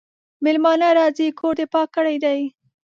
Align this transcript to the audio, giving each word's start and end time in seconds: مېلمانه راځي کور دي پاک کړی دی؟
مېلمانه 0.43 0.89
راځي 0.97 1.27
کور 1.39 1.53
دي 1.59 1.65
پاک 1.73 1.87
کړی 1.95 2.15
دی؟ 2.23 2.39